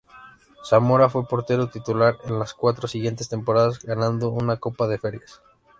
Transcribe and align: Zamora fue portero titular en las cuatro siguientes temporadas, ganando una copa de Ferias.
Zamora 0.67 1.11
fue 1.11 1.27
portero 1.27 1.69
titular 1.69 2.17
en 2.25 2.39
las 2.39 2.55
cuatro 2.55 2.87
siguientes 2.87 3.29
temporadas, 3.29 3.77
ganando 3.83 4.29
una 4.31 4.57
copa 4.57 4.87
de 4.87 4.97
Ferias. 4.97 5.39